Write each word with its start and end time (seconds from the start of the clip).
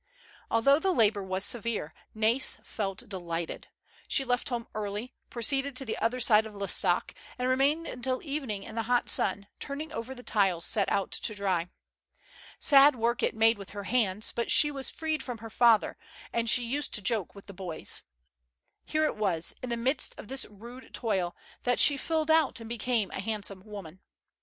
Although 0.49 0.79
the 0.79 0.91
labor 0.95 1.21
was 1.21 1.45
severe, 1.45 1.93
Nais 2.15 2.57
felt 2.63 3.07
delighted. 3.07 3.67
She 4.07 4.25
left 4.25 4.49
home 4.49 4.67
early, 4.73 5.13
proceeded 5.29 5.75
to 5.75 5.85
the 5.85 5.95
other 5.99 6.19
side 6.19 6.47
of 6.47 6.55
L'Estaque, 6.55 7.13
and 7.37 7.47
remained 7.47 7.85
until 7.87 8.19
evening 8.23 8.63
in 8.63 8.73
the 8.73 8.81
hot 8.89 9.11
sun, 9.11 9.45
turning 9.59 9.91
over 9.91 10.15
the 10.15 10.23
tiles 10.23 10.65
set 10.65 10.91
out 10.91 11.11
to 11.11 11.35
dry. 11.35 11.69
Sad 12.57 12.95
work 12.95 13.21
it 13.21 13.35
made 13.35 13.59
with 13.59 13.69
her 13.77 13.83
hands, 13.83 14.31
but 14.31 14.49
she 14.49 14.71
was 14.71 14.89
freed 14.89 15.21
from 15.21 15.37
her 15.37 15.51
father, 15.51 15.99
and 16.33 16.49
she 16.49 16.63
used 16.63 16.95
to 16.95 17.01
joke 17.03 17.35
with 17.35 17.45
the 17.45 17.53
boys. 17.53 18.01
Here 18.83 19.05
it 19.05 19.17
was, 19.17 19.53
in 19.61 19.69
the 19.69 19.77
midst 19.77 20.17
of 20.17 20.29
this 20.29 20.45
rude 20.49 20.95
toil, 20.95 21.35
that 21.61 21.79
she 21.79 21.95
filled 21.95 22.31
out 22.31 22.59
and 22.59 22.67
became 22.67 23.11
a 23.11 23.19
handsome 23.19 23.61
woman. 23.67 23.99